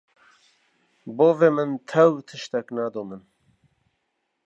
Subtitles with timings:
[1.17, 3.23] bavê min tew tiştek ne da min